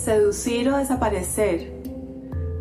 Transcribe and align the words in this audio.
seducir 0.00 0.68
o 0.68 0.76
desaparecer. 0.76 1.72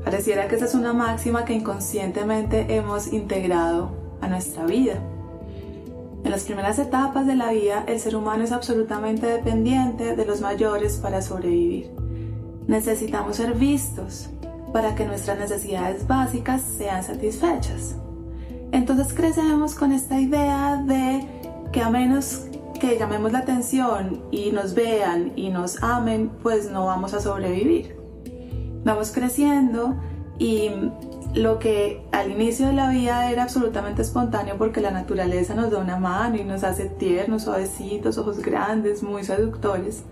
Pareciera 0.03 0.47
que 0.47 0.55
esa 0.55 0.65
es 0.65 0.75
una 0.75 0.93
máxima 0.93 1.45
que 1.45 1.53
inconscientemente 1.53 2.75
hemos 2.75 3.13
integrado 3.13 3.91
a 4.21 4.27
nuestra 4.27 4.65
vida. 4.65 4.99
En 6.23 6.31
las 6.31 6.43
primeras 6.43 6.79
etapas 6.79 7.25
de 7.25 7.35
la 7.35 7.51
vida, 7.51 7.83
el 7.87 7.99
ser 7.99 8.15
humano 8.15 8.43
es 8.43 8.51
absolutamente 8.51 9.25
dependiente 9.25 10.15
de 10.15 10.25
los 10.25 10.41
mayores 10.41 10.97
para 10.97 11.21
sobrevivir. 11.21 11.89
Necesitamos 12.67 13.37
ser 13.37 13.53
vistos 13.53 14.29
para 14.73 14.95
que 14.95 15.05
nuestras 15.05 15.39
necesidades 15.39 16.05
básicas 16.05 16.61
sean 16.61 17.03
satisfechas. 17.03 17.95
Entonces 18.71 19.13
crecemos 19.13 19.75
con 19.75 19.91
esta 19.91 20.19
idea 20.19 20.83
de 20.85 21.25
que 21.71 21.81
a 21.81 21.89
menos 21.89 22.48
que 22.79 22.97
llamemos 22.97 23.31
la 23.31 23.39
atención 23.39 24.23
y 24.31 24.51
nos 24.51 24.73
vean 24.73 25.33
y 25.35 25.49
nos 25.49 25.83
amen, 25.83 26.31
pues 26.41 26.71
no 26.71 26.85
vamos 26.85 27.13
a 27.13 27.19
sobrevivir. 27.19 27.95
Vamos 28.83 29.11
creciendo 29.11 29.95
y 30.37 30.71
lo 31.35 31.59
que 31.59 32.01
al 32.11 32.31
inicio 32.31 32.67
de 32.67 32.73
la 32.73 32.89
vida 32.89 33.29
era 33.29 33.43
absolutamente 33.43 34.01
espontáneo 34.01 34.57
porque 34.57 34.81
la 34.81 34.91
naturaleza 34.91 35.53
nos 35.53 35.71
da 35.71 35.79
una 35.79 35.97
mano 35.97 36.37
y 36.37 36.43
nos 36.43 36.63
hace 36.63 36.85
tiernos, 36.85 37.43
suavecitos, 37.43 38.17
ojos 38.17 38.39
grandes, 38.39 39.03
muy 39.03 39.23
seductores, 39.23 40.03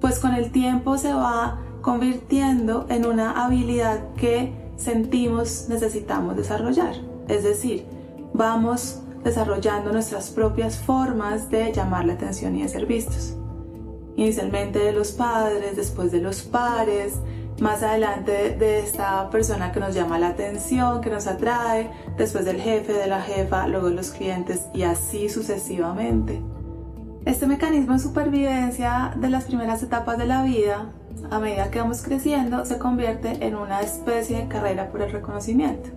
pues 0.00 0.18
con 0.18 0.34
el 0.34 0.52
tiempo 0.52 0.98
se 0.98 1.12
va 1.12 1.60
convirtiendo 1.80 2.86
en 2.88 3.06
una 3.06 3.44
habilidad 3.44 4.00
que 4.16 4.52
sentimos 4.76 5.66
necesitamos 5.68 6.36
desarrollar. 6.36 6.94
Es 7.28 7.42
decir, 7.42 7.86
vamos 8.32 9.00
desarrollando 9.24 9.90
nuestras 9.90 10.30
propias 10.30 10.76
formas 10.76 11.50
de 11.50 11.72
llamar 11.72 12.04
la 12.04 12.12
atención 12.12 12.54
y 12.54 12.62
de 12.62 12.68
ser 12.68 12.86
vistos. 12.86 13.34
Inicialmente 14.16 14.78
de 14.78 14.92
los 14.92 15.12
padres, 15.12 15.74
después 15.76 16.12
de 16.12 16.20
los 16.20 16.42
pares, 16.42 17.14
más 17.60 17.82
adelante 17.82 18.56
de 18.56 18.80
esta 18.80 19.30
persona 19.30 19.72
que 19.72 19.80
nos 19.80 19.94
llama 19.94 20.18
la 20.18 20.28
atención, 20.28 21.00
que 21.00 21.10
nos 21.10 21.26
atrae, 21.26 21.90
después 22.16 22.44
del 22.44 22.60
jefe, 22.60 22.92
de 22.92 23.06
la 23.06 23.22
jefa, 23.22 23.66
luego 23.66 23.88
de 23.88 23.94
los 23.94 24.10
clientes 24.10 24.66
y 24.74 24.82
así 24.82 25.28
sucesivamente. 25.28 26.42
Este 27.24 27.46
mecanismo 27.46 27.94
de 27.94 28.00
supervivencia 28.00 29.14
de 29.16 29.30
las 29.30 29.44
primeras 29.44 29.82
etapas 29.82 30.18
de 30.18 30.26
la 30.26 30.42
vida, 30.42 30.92
a 31.30 31.38
medida 31.38 31.70
que 31.70 31.80
vamos 31.80 32.02
creciendo, 32.02 32.66
se 32.66 32.78
convierte 32.78 33.46
en 33.46 33.56
una 33.56 33.80
especie 33.80 34.38
de 34.38 34.48
carrera 34.48 34.90
por 34.90 35.00
el 35.00 35.10
reconocimiento. 35.10 35.90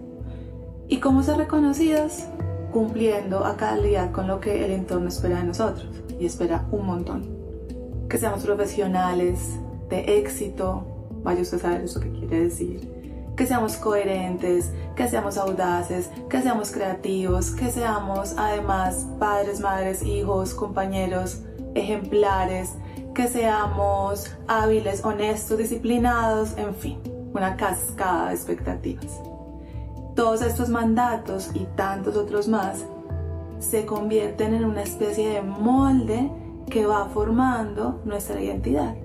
¿Y 0.88 1.00
cómo 1.00 1.24
ser 1.24 1.38
reconocidos? 1.38 2.24
Cumpliendo 2.72 3.46
a 3.46 3.58
calidad 3.58 4.12
con 4.12 4.28
lo 4.28 4.40
que 4.40 4.66
el 4.66 4.72
entorno 4.72 5.08
espera 5.08 5.38
de 5.40 5.46
nosotros 5.46 5.88
y 6.20 6.26
espera 6.26 6.66
un 6.72 6.86
montón. 6.86 7.38
Que 8.10 8.18
seamos 8.18 8.44
profesionales, 8.44 9.40
de 9.90 10.20
éxito, 10.20 10.86
vaya 11.24 11.42
usted 11.42 11.58
a 11.58 11.62
saber 11.62 11.82
eso 11.82 12.00
que 12.00 12.12
quiere 12.12 12.44
decir. 12.44 12.96
Que 13.36 13.46
seamos 13.46 13.78
coherentes, 13.78 14.72
que 14.96 15.08
seamos 15.08 15.38
audaces, 15.38 16.10
que 16.30 16.42
seamos 16.42 16.72
creativos, 16.72 17.52
que 17.52 17.70
seamos 17.70 18.34
además 18.38 19.06
padres, 19.20 19.60
madres, 19.60 20.02
hijos, 20.04 20.54
compañeros, 20.54 21.44
ejemplares, 21.76 22.74
que 23.14 23.28
seamos 23.28 24.36
hábiles, 24.48 25.06
honestos, 25.06 25.58
disciplinados, 25.58 26.58
en 26.58 26.74
fin, 26.76 27.00
una 27.34 27.56
cascada 27.56 28.30
de 28.30 28.36
expectativas. 28.36 29.37
Todos 30.18 30.42
estos 30.42 30.70
mandatos 30.70 31.52
y 31.54 31.66
tantos 31.76 32.16
otros 32.16 32.48
más 32.48 32.84
se 33.60 33.86
convierten 33.86 34.56
en 34.56 34.66
una 34.66 34.82
especie 34.82 35.30
de 35.30 35.44
molde 35.44 36.32
que 36.72 36.88
va 36.88 37.06
formando 37.06 38.02
nuestra 38.04 38.42
identidad. 38.42 38.96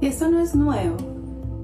Y 0.00 0.06
esto 0.06 0.30
no 0.30 0.40
es 0.40 0.54
nuevo. 0.54 0.96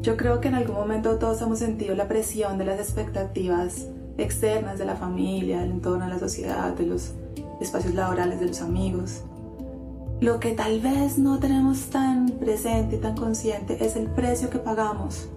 Yo 0.02 0.18
creo 0.18 0.42
que 0.42 0.48
en 0.48 0.56
algún 0.56 0.76
momento 0.76 1.18
todos 1.18 1.40
hemos 1.40 1.58
sentido 1.58 1.94
la 1.94 2.06
presión 2.06 2.58
de 2.58 2.66
las 2.66 2.78
expectativas 2.78 3.88
externas 4.18 4.78
de 4.78 4.84
la 4.84 4.96
familia, 4.96 5.60
del 5.60 5.70
entorno, 5.70 6.04
de 6.04 6.12
la 6.12 6.18
sociedad, 6.18 6.72
de 6.74 6.86
los 6.86 7.12
espacios 7.60 7.94
laborales, 7.94 8.40
de 8.40 8.46
los 8.46 8.60
amigos. 8.60 9.22
Lo 10.20 10.40
que 10.40 10.52
tal 10.52 10.80
vez 10.80 11.16
no 11.18 11.38
tenemos 11.38 11.90
tan 11.90 12.28
presente 12.30 12.96
y 12.96 12.98
tan 12.98 13.16
consciente 13.16 13.84
es 13.84 13.94
el 13.96 14.08
precio 14.08 14.50
que 14.50 14.58
pagamos 14.58 15.28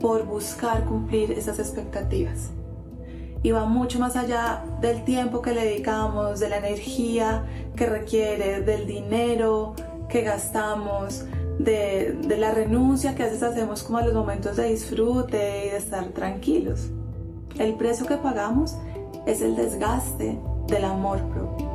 por 0.00 0.24
buscar 0.24 0.84
cumplir 0.84 1.32
esas 1.32 1.58
expectativas. 1.58 2.50
Y 3.42 3.50
va 3.50 3.66
mucho 3.66 3.98
más 3.98 4.16
allá 4.16 4.64
del 4.80 5.04
tiempo 5.04 5.42
que 5.42 5.52
le 5.52 5.64
dedicamos, 5.64 6.40
de 6.40 6.48
la 6.48 6.56
energía 6.56 7.44
que 7.76 7.86
requiere, 7.86 8.62
del 8.62 8.86
dinero 8.86 9.74
que 10.08 10.22
gastamos, 10.22 11.26
de, 11.58 12.16
la 12.38 12.52
renuncia 12.52 13.14
que 13.14 13.22
a 13.22 13.26
veces 13.26 13.42
hacemos 13.42 13.82
como 13.82 13.98
a 13.98 14.02
los 14.02 14.14
momentos 14.14 14.56
de 14.56 14.70
disfrute 14.70 15.66
y 15.66 15.70
de 15.70 15.76
estar 15.76 16.06
tranquilos. 16.08 16.88
El 17.58 17.74
precio 17.74 18.04
que 18.06 18.16
pagamos 18.18 18.76
es 19.24 19.40
el 19.40 19.56
desgaste 19.56 20.38
del 20.66 20.84
amor 20.84 21.22
propio. 21.30 21.66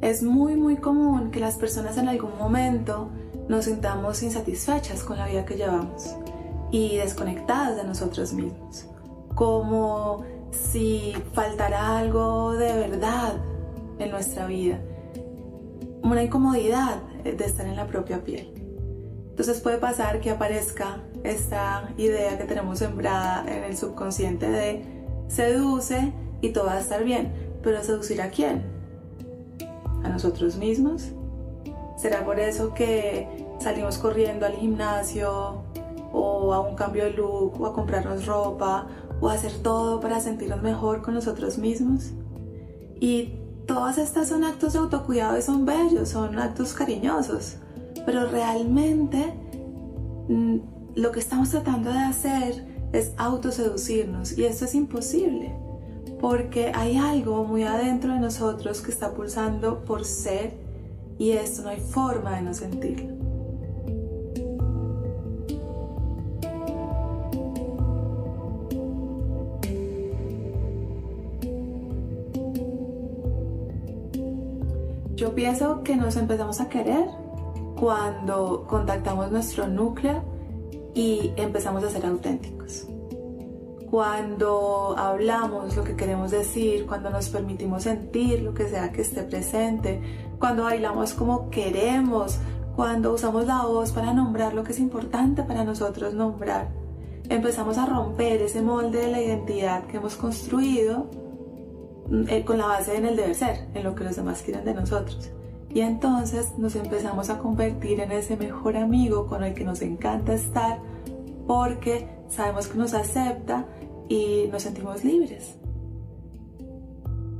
Es 0.00 0.22
muy 0.22 0.54
muy 0.54 0.76
común 0.76 1.30
que 1.32 1.40
las 1.40 1.56
personas 1.56 1.96
en 1.96 2.08
algún 2.08 2.38
momento 2.38 3.08
nos 3.48 3.64
sintamos 3.64 4.22
insatisfechas 4.22 5.02
con 5.02 5.18
la 5.18 5.26
vida 5.26 5.44
que 5.44 5.56
llevamos 5.56 6.14
y 6.70 6.96
desconectadas 6.96 7.76
de 7.76 7.84
nosotros 7.84 8.32
mismos, 8.34 8.86
como 9.34 10.22
si 10.52 11.14
faltara 11.32 11.98
algo 11.98 12.52
de 12.52 12.72
verdad 12.72 13.34
en 13.98 14.10
nuestra 14.10 14.46
vida, 14.46 14.80
una 16.02 16.22
incomodidad 16.22 17.02
de 17.24 17.44
estar 17.44 17.66
en 17.66 17.76
la 17.76 17.86
propia 17.86 18.22
piel. 18.22 18.52
Entonces 19.30 19.60
puede 19.60 19.78
pasar 19.78 20.20
que 20.20 20.30
aparezca 20.30 21.00
esta 21.24 21.92
idea 21.96 22.38
que 22.38 22.44
tenemos 22.44 22.78
sembrada 22.78 23.44
en 23.48 23.64
el 23.64 23.76
subconsciente 23.76 24.48
de 24.48 24.84
seduce 25.28 26.12
y 26.40 26.50
todo 26.50 26.66
va 26.66 26.74
a 26.74 26.80
estar 26.80 27.02
bien, 27.02 27.32
pero 27.62 27.82
seducir 27.82 28.20
a 28.22 28.28
quién? 28.28 28.62
¿A 30.04 30.08
nosotros 30.08 30.56
mismos? 30.56 31.12
¿Será 31.96 32.24
por 32.24 32.38
eso 32.38 32.74
que 32.74 33.46
salimos 33.58 33.98
corriendo 33.98 34.46
al 34.46 34.52
gimnasio 34.52 35.62
o 36.12 36.52
a 36.52 36.60
un 36.60 36.76
cambio 36.76 37.04
de 37.04 37.12
look 37.12 37.60
o 37.60 37.66
a 37.66 37.72
comprarnos 37.72 38.26
ropa 38.26 38.86
o 39.20 39.28
a 39.28 39.32
hacer 39.32 39.52
todo 39.62 40.00
para 40.00 40.20
sentirnos 40.20 40.62
mejor 40.62 41.02
con 41.02 41.14
nosotros 41.14 41.56
mismos? 41.58 42.12
Y 43.00 43.38
todas 43.66 43.98
estas 43.98 44.28
son 44.28 44.44
actos 44.44 44.72
de 44.74 44.80
autocuidado 44.80 45.38
y 45.38 45.42
son 45.42 45.64
bellos, 45.64 46.10
son 46.10 46.38
actos 46.38 46.72
cariñosos, 46.72 47.56
pero 48.06 48.26
realmente 48.28 49.34
mm, 50.28 50.56
lo 50.94 51.12
que 51.12 51.20
estamos 51.20 51.50
tratando 51.50 51.92
de 51.92 51.98
hacer 51.98 52.66
es 52.92 53.12
autoseducirnos 53.16 54.38
y 54.38 54.44
esto 54.44 54.64
es 54.66 54.74
imposible 54.74 55.52
porque 56.20 56.72
hay 56.74 56.96
algo 56.96 57.44
muy 57.44 57.64
adentro 57.64 58.14
de 58.14 58.20
nosotros 58.20 58.80
que 58.80 58.90
está 58.90 59.12
pulsando 59.12 59.84
por 59.84 60.04
ser 60.04 60.54
y 61.18 61.32
esto 61.32 61.62
no 61.62 61.68
hay 61.68 61.80
forma 61.80 62.36
de 62.36 62.42
no 62.42 62.54
sentirlo. 62.54 63.23
Yo 75.16 75.32
pienso 75.32 75.84
que 75.84 75.94
nos 75.94 76.16
empezamos 76.16 76.60
a 76.60 76.68
querer 76.68 77.06
cuando 77.76 78.66
contactamos 78.66 79.30
nuestro 79.30 79.68
núcleo 79.68 80.24
y 80.92 81.32
empezamos 81.36 81.84
a 81.84 81.90
ser 81.90 82.04
auténticos. 82.04 82.86
Cuando 83.88 84.96
hablamos 84.98 85.76
lo 85.76 85.84
que 85.84 85.94
queremos 85.94 86.32
decir, 86.32 86.86
cuando 86.86 87.10
nos 87.10 87.28
permitimos 87.28 87.84
sentir 87.84 88.42
lo 88.42 88.54
que 88.54 88.68
sea 88.68 88.90
que 88.90 89.02
esté 89.02 89.22
presente, 89.22 90.00
cuando 90.40 90.64
bailamos 90.64 91.14
como 91.14 91.48
queremos, 91.48 92.38
cuando 92.74 93.14
usamos 93.14 93.46
la 93.46 93.62
voz 93.62 93.92
para 93.92 94.12
nombrar 94.12 94.52
lo 94.52 94.64
que 94.64 94.72
es 94.72 94.80
importante 94.80 95.44
para 95.44 95.62
nosotros 95.62 96.12
nombrar, 96.14 96.70
empezamos 97.28 97.78
a 97.78 97.86
romper 97.86 98.42
ese 98.42 98.62
molde 98.62 98.98
de 98.98 99.12
la 99.12 99.22
identidad 99.22 99.84
que 99.84 99.98
hemos 99.98 100.16
construido 100.16 101.06
con 102.44 102.58
la 102.58 102.66
base 102.66 102.96
en 102.96 103.06
el 103.06 103.16
deber 103.16 103.34
ser, 103.34 103.68
en 103.74 103.84
lo 103.84 103.94
que 103.94 104.04
los 104.04 104.16
demás 104.16 104.42
quieren 104.42 104.64
de 104.64 104.74
nosotros. 104.74 105.30
Y 105.70 105.80
entonces 105.80 106.52
nos 106.56 106.76
empezamos 106.76 107.30
a 107.30 107.38
convertir 107.38 108.00
en 108.00 108.12
ese 108.12 108.36
mejor 108.36 108.76
amigo 108.76 109.26
con 109.26 109.42
el 109.42 109.54
que 109.54 109.64
nos 109.64 109.82
encanta 109.82 110.34
estar 110.34 110.78
porque 111.46 112.08
sabemos 112.28 112.68
que 112.68 112.78
nos 112.78 112.94
acepta 112.94 113.66
y 114.08 114.48
nos 114.52 114.62
sentimos 114.62 115.04
libres. 115.04 115.56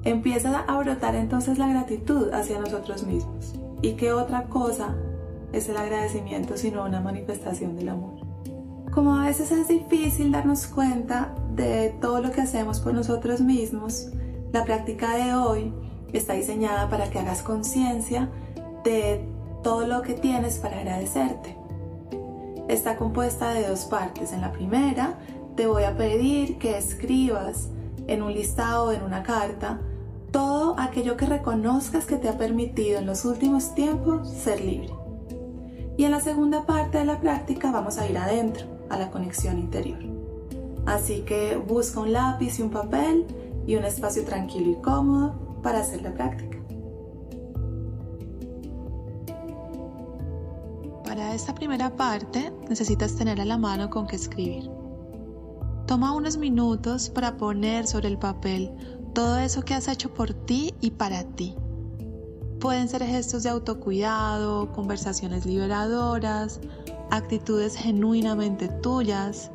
empieza 0.05 0.61
a 0.61 0.79
brotar 0.79 1.15
entonces 1.15 1.59
la 1.59 1.69
gratitud 1.69 2.31
hacia 2.33 2.61
nosotros 2.61 3.07
mismos. 3.07 3.55
¿Y 3.81 3.93
qué 3.93 4.13
otra 4.13 4.45
cosa 4.45 4.95
es 5.53 5.69
el 5.69 5.77
agradecimiento 5.77 6.57
sino 6.57 6.85
una 6.85 7.01
manifestación 7.01 7.77
del 7.77 7.89
amor? 7.89 8.15
Como 8.93 9.15
a 9.17 9.25
veces 9.25 9.51
es 9.51 9.69
difícil 9.69 10.31
darnos 10.31 10.67
cuenta 10.67 11.35
de 11.55 11.95
todo 12.01 12.21
lo 12.21 12.33
que 12.33 12.43
hacemos 12.43 12.81
por 12.81 12.95
nosotros 12.95 13.41
mismos, 13.41 14.09
la 14.55 14.65
práctica 14.65 15.17
de 15.17 15.35
hoy 15.35 15.73
está 16.13 16.35
diseñada 16.35 16.89
para 16.89 17.11
que 17.11 17.19
hagas 17.19 17.43
conciencia 17.43 18.31
de 18.85 19.29
todo 19.65 19.85
lo 19.85 20.03
que 20.03 20.15
tienes 20.15 20.59
para 20.59 20.79
agradecerte. 20.79 21.57
Está 22.69 22.95
compuesta 22.95 23.53
de 23.53 23.67
dos 23.67 23.87
partes. 23.87 24.33
En 24.33 24.43
la 24.43 24.53
primera, 24.53 25.19
te 25.57 25.67
voy 25.67 25.83
a 25.83 25.97
pedir 25.97 26.59
que 26.59 26.79
escribas 26.79 27.71
en 28.07 28.23
un 28.23 28.33
listado 28.33 28.85
o 28.87 28.93
en 28.93 29.03
una 29.03 29.25
carta 29.25 29.81
todo 30.31 30.77
aquello 30.79 31.17
que 31.17 31.27
reconozcas 31.27 32.07
que 32.07 32.17
te 32.17 32.29
ha 32.29 32.39
permitido 32.39 33.01
en 33.01 33.07
los 33.07 33.25
últimos 33.25 33.75
tiempos 33.75 34.31
ser 34.31 34.65
libre. 34.65 34.91
Y 35.97 36.05
en 36.05 36.13
la 36.13 36.21
segunda 36.21 36.65
parte 36.65 36.99
de 36.99 37.07
la 37.07 37.21
práctica 37.21 37.73
vamos 37.73 37.99
a 37.99 38.09
ir 38.09 38.17
adentro, 38.17 38.67
a 38.89 38.99
la 38.99 39.11
conexión 39.11 39.59
interior. 39.59 39.99
Así 40.87 41.23
que 41.23 41.57
busca 41.57 41.99
un 41.99 42.13
lápiz 42.13 42.61
y 42.61 42.63
un 42.63 42.71
papel 42.71 43.27
y 43.67 43.77
un 43.77 43.85
espacio 43.85 44.25
tranquilo 44.25 44.71
y 44.71 44.77
cómodo 44.77 45.61
para 45.63 45.81
hacer 45.81 46.03
la 46.03 46.13
práctica. 46.13 46.59
Para 51.05 51.35
esta 51.35 51.55
primera 51.55 51.95
parte 51.95 52.53
necesitas 52.69 53.15
tener 53.15 53.41
a 53.41 53.45
la 53.45 53.57
mano 53.57 53.89
con 53.89 54.07
qué 54.07 54.17
escribir. 54.17 54.71
Toma 55.87 56.15
unos 56.15 56.39
minutos 56.39 57.11
para 57.11 57.37
poner 57.37 57.87
sobre 57.87 58.09
el 58.09 58.19
papel 58.19 58.73
todo 59.13 59.39
eso 59.39 59.63
que 59.63 59.75
has 59.75 59.87
hecho 59.87 60.13
por 60.13 60.33
ti 60.33 60.75
y 60.81 60.91
para 60.91 61.23
ti. 61.23 61.55
Pueden 62.59 62.89
ser 62.89 63.05
gestos 63.05 63.43
de 63.43 63.51
autocuidado, 63.51 64.73
conversaciones 64.73 65.45
liberadoras, 65.47 66.61
actitudes 67.11 67.77
genuinamente 67.77 68.69
tuyas, 68.69 69.51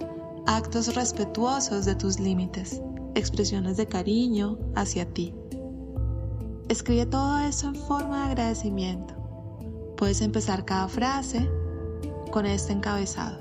actos 0.45 0.95
respetuosos 0.95 1.85
de 1.85 1.95
tus 1.95 2.19
límites, 2.19 2.81
expresiones 3.15 3.77
de 3.77 3.87
cariño 3.87 4.57
hacia 4.75 5.11
ti. 5.11 5.33
Escribe 6.67 7.05
todo 7.05 7.39
eso 7.39 7.67
en 7.67 7.75
forma 7.75 8.25
de 8.25 8.31
agradecimiento. 8.31 9.15
Puedes 9.97 10.21
empezar 10.21 10.65
cada 10.65 10.87
frase 10.87 11.49
con 12.31 12.45
este 12.45 12.73
encabezado. 12.73 13.39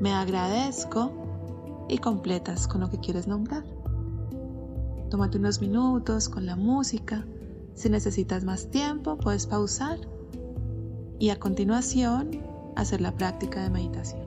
Me 0.00 0.12
agradezco 0.12 1.86
y 1.88 1.98
completas 1.98 2.68
con 2.68 2.80
lo 2.82 2.90
que 2.90 3.00
quieres 3.00 3.26
nombrar. 3.26 3.64
Tómate 5.10 5.38
unos 5.38 5.60
minutos 5.60 6.28
con 6.28 6.46
la 6.46 6.56
música. 6.56 7.26
Si 7.74 7.88
necesitas 7.88 8.44
más 8.44 8.70
tiempo, 8.70 9.16
puedes 9.16 9.46
pausar 9.46 9.98
y 11.18 11.30
a 11.30 11.38
continuación 11.38 12.42
hacer 12.76 13.00
la 13.00 13.12
práctica 13.12 13.62
de 13.62 13.70
meditación. 13.70 14.21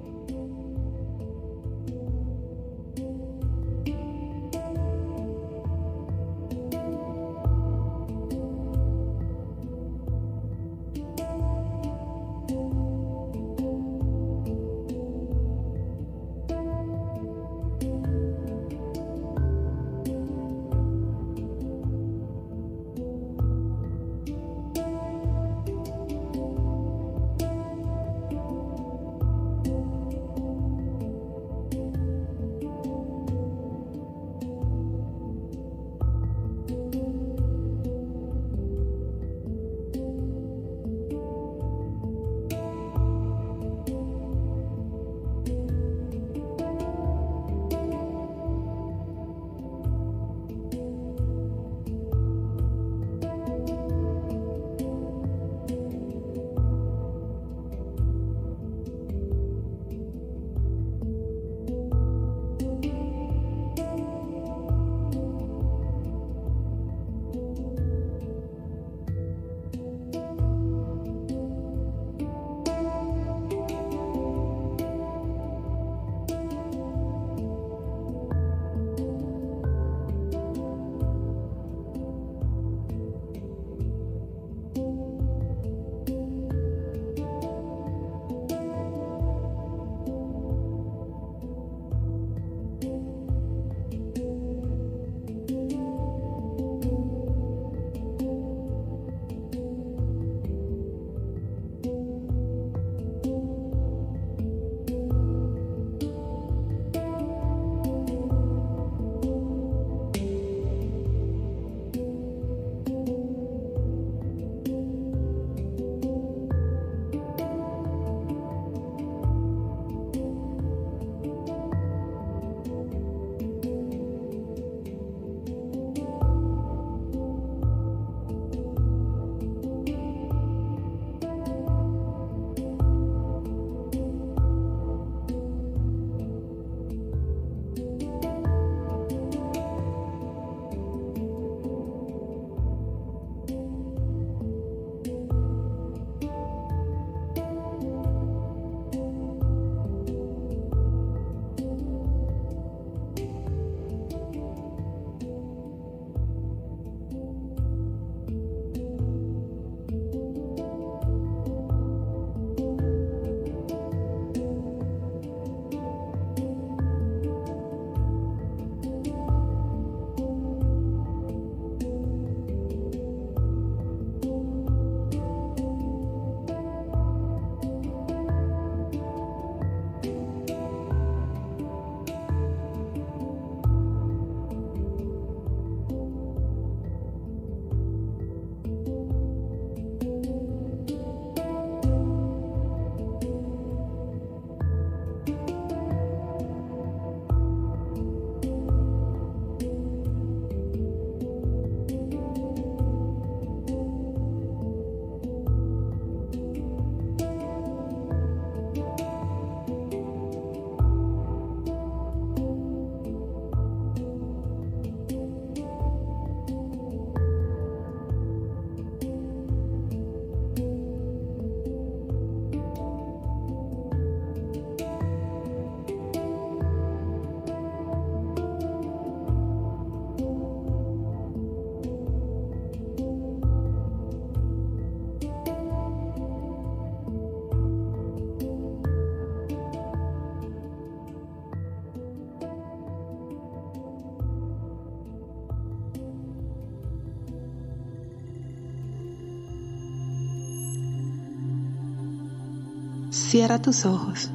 Cierra 253.29 253.59
tus 253.59 253.85
ojos. 253.85 254.29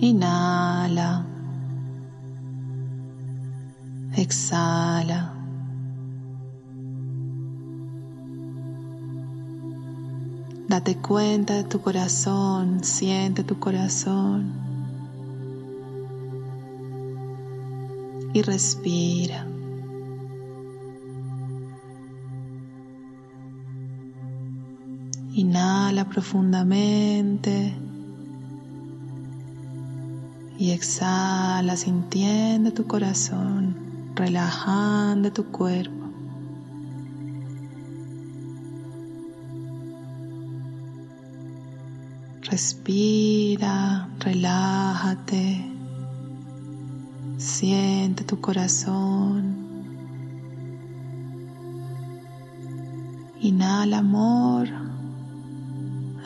Inhala. 0.00 1.26
Exhala. 4.16 5.34
Date 10.68 10.96
cuenta 10.96 11.54
de 11.54 11.64
tu 11.64 11.80
corazón, 11.80 12.84
siente 12.84 13.42
tu 13.42 13.58
corazón 13.58 14.52
y 18.32 18.42
respira. 18.42 19.44
Profundamente 26.10 27.72
y 30.58 30.72
exhala 30.72 31.76
sintiendo 31.76 32.72
tu 32.72 32.86
corazón, 32.86 33.74
relajando 34.14 35.32
tu 35.32 35.44
cuerpo. 35.46 35.96
Respira, 42.42 44.08
relájate, 44.18 45.64
siente 47.38 48.24
tu 48.24 48.40
corazón. 48.40 49.56
Inhala 53.40 53.98
amor 53.98 54.79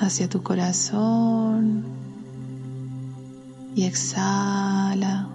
hacia 0.04 0.28
tu 0.28 0.42
corazón 0.42 1.84
y 3.74 3.84
exhala. 3.84 5.28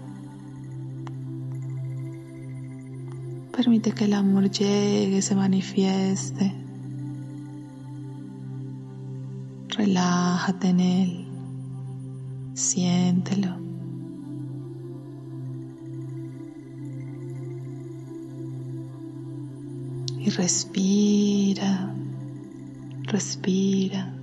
Permite 3.56 3.92
que 3.92 4.06
el 4.06 4.14
amor 4.14 4.50
llegue, 4.50 5.22
se 5.22 5.36
manifieste. 5.36 6.54
Relájate 9.70 10.70
en 10.70 10.80
él. 10.80 11.28
Siéntelo. 12.54 13.58
Y 20.20 20.30
respira, 20.30 21.94
respira. 23.04 24.19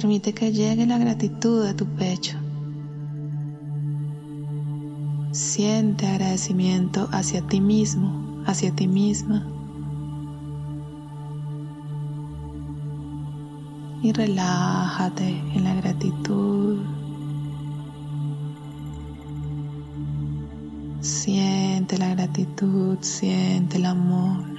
Permite 0.00 0.32
que 0.32 0.50
llegue 0.50 0.86
la 0.86 0.96
gratitud 0.96 1.66
a 1.66 1.76
tu 1.76 1.84
pecho. 1.84 2.38
Siente 5.30 6.06
agradecimiento 6.06 7.06
hacia 7.12 7.42
ti 7.42 7.60
mismo, 7.60 8.42
hacia 8.46 8.74
ti 8.74 8.88
misma. 8.88 9.46
Y 14.02 14.12
relájate 14.12 15.38
en 15.54 15.64
la 15.64 15.74
gratitud. 15.74 16.78
Siente 21.02 21.98
la 21.98 22.14
gratitud, 22.14 22.96
siente 23.02 23.76
el 23.76 23.84
amor. 23.84 24.49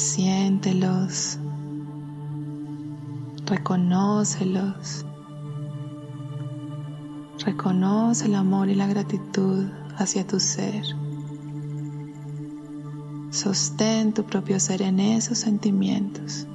Siéntelos, 0.00 1.38
reconócelos, 3.44 5.04
reconoce 7.44 8.24
el 8.24 8.34
amor 8.34 8.70
y 8.70 8.76
la 8.76 8.86
gratitud 8.86 9.66
hacia 9.98 10.26
tu 10.26 10.40
ser. 10.40 10.84
Sostén 13.30 14.14
tu 14.14 14.24
propio 14.24 14.58
ser 14.58 14.80
en 14.80 15.00
esos 15.00 15.36
sentimientos. 15.36 16.46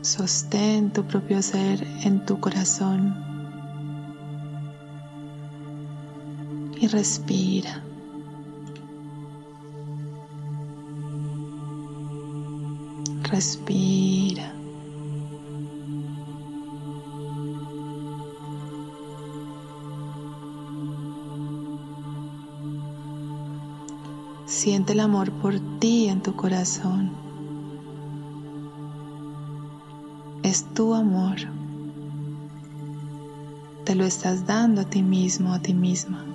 Sostén 0.00 0.92
tu 0.92 1.02
propio 1.02 1.42
ser 1.42 1.84
en 2.04 2.24
tu 2.24 2.38
corazón. 2.38 3.16
Y 6.80 6.86
respira. 6.86 7.82
Respira. 13.32 14.52
Siente 24.44 24.92
el 24.92 25.00
amor 25.00 25.32
por 25.32 25.58
ti 25.78 26.08
en 26.08 26.20
tu 26.20 26.36
corazón. 26.36 27.10
Es 30.42 30.66
tu 30.74 30.92
amor. 30.92 31.36
Te 33.86 33.94
lo 33.94 34.04
estás 34.04 34.44
dando 34.44 34.82
a 34.82 34.84
ti 34.84 35.02
mismo, 35.02 35.54
a 35.54 35.58
ti 35.58 35.72
misma. 35.72 36.26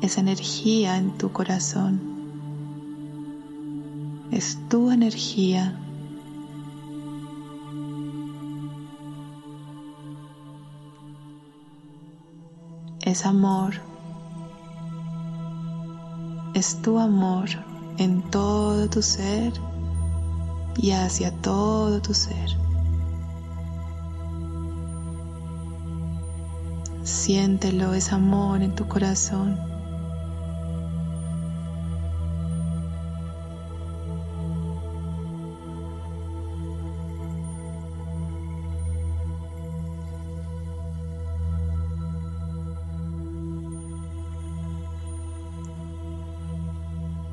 Esa 0.00 0.20
energía 0.20 0.96
en 0.96 1.18
tu 1.18 1.30
corazón. 1.30 2.00
Es 4.30 4.58
tu 4.70 4.90
energía. 4.90 5.78
Es 13.02 13.26
amor. 13.26 13.74
Es 16.54 16.80
tu 16.80 16.98
amor 16.98 17.48
en 17.98 18.22
todo 18.30 18.88
tu 18.88 19.02
ser 19.02 19.52
y 20.78 20.92
hacia 20.92 21.30
todo 21.42 22.00
tu 22.00 22.14
ser. 22.14 22.65
Siéntelo, 27.26 27.92
es 27.92 28.12
amor 28.12 28.62
en 28.62 28.76
tu 28.76 28.86
corazón. 28.86 29.58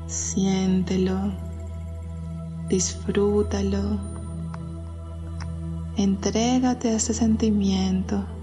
Siéntelo, 0.08 1.32
disfrútalo, 2.68 4.00
entrégate 5.96 6.88
a 6.88 6.96
ese 6.96 7.14
sentimiento. 7.14 8.33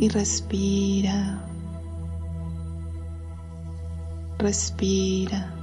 Y 0.00 0.08
respira. 0.08 1.44
Respira. 4.38 5.54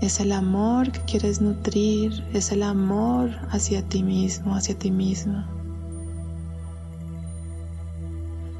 Es 0.00 0.20
el 0.20 0.30
amor 0.30 0.92
que 0.92 1.00
quieres 1.00 1.40
nutrir, 1.40 2.24
es 2.32 2.52
el 2.52 2.62
amor 2.62 3.30
hacia 3.50 3.82
ti 3.82 4.04
mismo, 4.04 4.54
hacia 4.54 4.78
ti 4.78 4.92
misma. 4.92 5.48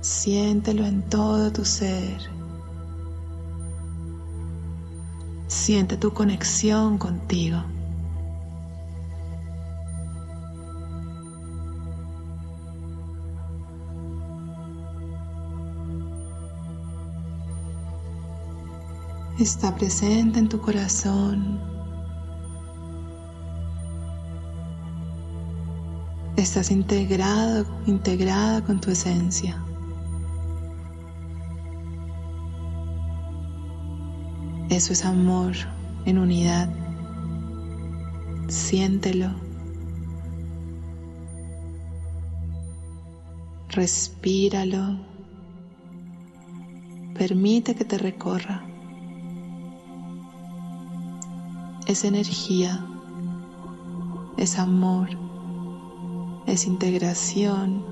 Siéntelo 0.01 0.85
en 0.85 1.03
todo 1.03 1.53
tu 1.53 1.65
ser. 1.65 2.19
Siente 5.47 5.97
tu 5.97 6.13
conexión 6.13 6.99
contigo. 6.99 7.63
Está 19.39 19.75
presente 19.77 20.39
en 20.39 20.49
tu 20.49 20.61
corazón. 20.61 21.61
Estás 26.37 26.71
integrado, 26.71 27.67
integrada 27.87 28.65
con 28.65 28.81
tu 28.81 28.91
esencia. 28.91 29.63
Eso 34.71 34.93
es 34.93 35.05
amor 35.05 35.55
en 36.05 36.19
unidad. 36.19 36.69
Siéntelo. 38.49 39.31
Respíralo. 43.71 44.99
Permite 47.15 47.75
que 47.75 47.85
te 47.85 47.99
recorra. 47.99 48.68
Es 51.89 52.05
energía. 52.05 52.85
Es 54.37 54.59
amor. 54.59 55.09
Es 56.47 56.67
integración. 56.67 57.83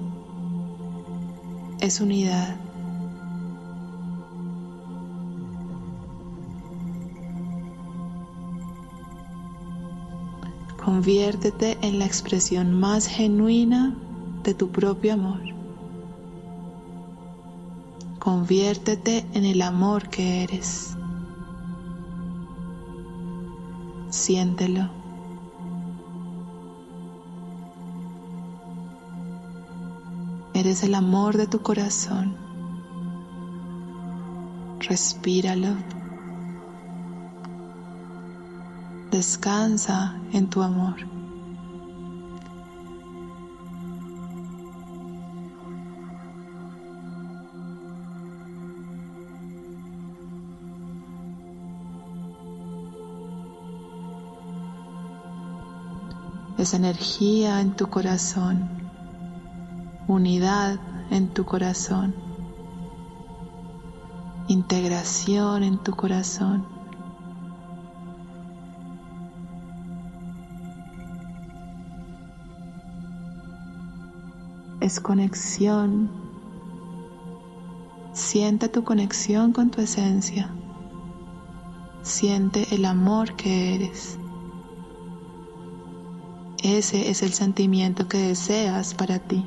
Es 1.81 2.03
unidad. 2.03 2.61
Conviértete 10.85 11.79
en 11.81 11.99
la 11.99 12.05
expresión 12.05 12.79
más 12.79 13.07
genuina 13.07 13.97
de 14.45 14.53
tu 14.53 14.69
propio 14.69 15.15
amor. 15.15 15.41
Conviértete 18.19 19.25
en 19.33 19.47
el 19.47 19.63
amor 19.63 20.11
que 20.11 20.45
eres. 20.45 20.96
Siéntelo. 24.17 24.89
Eres 30.55 30.83
el 30.83 30.95
amor 30.95 31.37
de 31.37 31.47
tu 31.47 31.61
corazón. 31.61 32.35
Respíralo. 34.81 35.77
Descansa 39.11 40.19
en 40.33 40.49
tu 40.49 40.63
amor. 40.63 41.16
Energía 56.75 57.61
en 57.61 57.77
tu 57.77 57.89
corazón, 57.89 58.69
unidad 60.09 60.79
en 61.11 61.29
tu 61.29 61.45
corazón, 61.45 62.15
integración 64.49 65.63
en 65.63 65.79
tu 65.79 65.93
corazón. 65.93 66.77
es 74.87 75.01
conexión. 75.01 76.09
Siente 78.13 78.69
tu 78.69 78.85
conexión 78.85 79.53
con 79.53 79.71
tu 79.71 79.81
esencia. 79.81 80.49
Siente 82.03 82.75
el 82.75 82.85
amor 82.85 83.35
que 83.35 83.75
eres. 83.75 84.19
Ese 86.67 87.11
es 87.11 87.23
el 87.23 87.33
sentimiento 87.33 88.09
que 88.09 88.19
deseas 88.19 88.93
para 88.93 89.21
ti. 89.21 89.45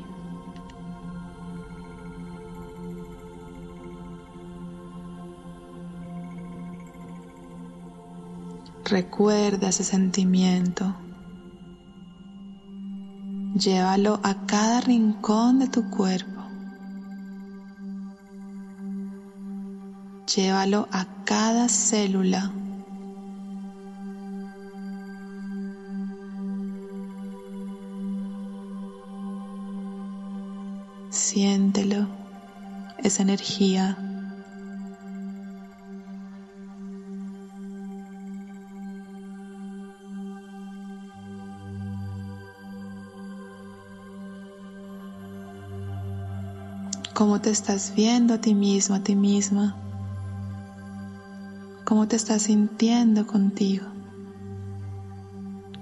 Recuerda 8.86 9.68
ese 9.68 9.84
sentimiento. 9.84 10.96
Llévalo 13.54 14.22
a 14.24 14.46
cada 14.46 14.80
rincón 14.80 15.60
de 15.60 15.68
tu 15.68 15.90
cuerpo. 15.90 16.42
Llévalo 20.34 20.88
a 20.94 21.06
cada 21.26 21.68
célula. 21.68 22.50
Siéntelo, 31.10 32.08
esa 33.04 33.24
energía 33.24 33.98
cómo 47.20 47.42
te 47.42 47.50
estás 47.50 47.94
viendo 47.98 48.36
a 48.36 48.38
ti 48.38 48.56
mismo, 48.56 48.96
a 48.96 49.02
ti 49.02 49.14
misma, 49.14 49.76
cómo 51.84 52.08
te 52.08 52.16
estás 52.16 52.44
sintiendo 52.44 53.28
contigo. 53.28 53.86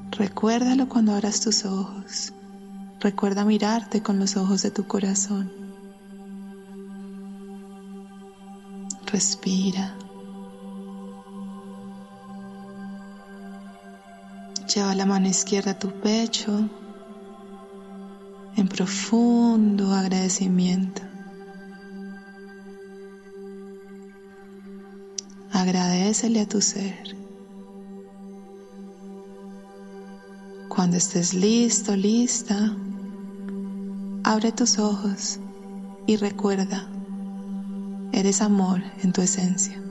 Recuérdalo 0.09 0.89
cuando 0.89 1.13
abras 1.13 1.39
tus 1.41 1.63
ojos. 1.63 2.33
Recuerda 2.99 3.45
mirarte 3.45 4.01
con 4.01 4.17
los 4.17 4.37
ojos 4.37 4.63
de 4.63 4.71
tu 4.71 4.87
corazón. 4.87 5.51
Respira. 9.05 9.95
Lleva 14.73 14.95
la 14.95 15.05
mano 15.05 15.27
izquierda 15.27 15.71
a 15.71 15.79
tu 15.79 15.91
pecho 15.91 16.69
en 18.55 18.67
profundo 18.67 19.93
agradecimiento. 19.93 21.03
Agradecele 25.51 26.41
a 26.41 26.47
tu 26.47 26.61
ser. 26.61 27.15
Cuando 30.67 30.97
estés 30.97 31.33
listo, 31.33 31.95
lista, 31.95 32.75
abre 34.27 34.51
tus 34.51 34.77
ojos 34.77 35.39
y 36.05 36.17
recuerda, 36.17 36.85
eres 38.11 38.41
amor 38.41 38.83
en 39.01 39.13
tu 39.13 39.21
esencia. 39.21 39.81